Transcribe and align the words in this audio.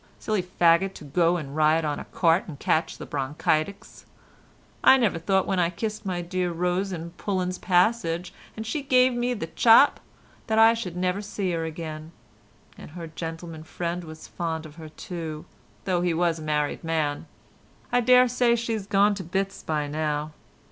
Silly 0.17 0.41
faggot 0.41 0.95
to 0.95 1.03
go 1.03 1.37
and 1.37 1.55
ride 1.55 1.85
on 1.85 1.99
a 1.99 2.05
cart 2.05 2.45
and 2.47 2.57
catch 2.57 2.97
the 2.97 3.05
bronchitics. 3.05 4.05
I 4.83 4.97
never 4.97 5.19
thought 5.19 5.45
when 5.45 5.59
I 5.59 5.69
kissed 5.69 6.07
my 6.07 6.23
dear 6.23 6.51
Rose 6.51 6.91
in 6.91 7.11
Pullen's 7.17 7.59
Passage 7.59 8.33
and 8.57 8.65
she 8.65 8.81
gave 8.81 9.13
me 9.13 9.35
the 9.35 9.45
chop, 9.45 9.99
that 10.47 10.57
I 10.57 10.73
should 10.73 10.97
never 10.97 11.21
see 11.21 11.51
her 11.51 11.65
again, 11.65 12.13
and 12.79 12.89
her 12.89 13.05
gentleman 13.05 13.61
friend 13.63 14.03
was 14.03 14.27
fond 14.27 14.65
of 14.65 14.77
her 14.77 14.89
too, 14.89 15.45
though 15.85 16.01
he 16.01 16.15
was 16.15 16.39
a 16.39 16.41
married 16.41 16.83
man. 16.83 17.27
I 17.91 17.99
daresay 18.01 18.55
she's 18.55 18.87
gone 18.87 19.13
to 19.13 19.23
bits 19.23 19.61
by 19.61 19.85
now. 19.85 20.31